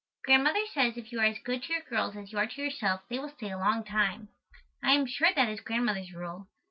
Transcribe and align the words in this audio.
Grandmother 0.23 0.65
says 0.73 0.97
if 0.97 1.11
you 1.11 1.19
are 1.19 1.25
as 1.25 1.37
good 1.37 1.61
to 1.61 1.73
your 1.73 1.83
girls 1.83 2.15
as 2.17 2.31
you 2.31 2.39
are 2.39 2.47
to 2.47 2.59
yourself 2.63 3.01
they 3.07 3.19
will 3.19 3.29
stay 3.29 3.51
a 3.51 3.57
long 3.59 3.83
time. 3.83 4.29
I 4.83 4.93
am 4.93 5.05
sure 5.05 5.29
that 5.35 5.47
is 5.47 5.59
Grandmother's 5.61 6.11
rule. 6.11 6.47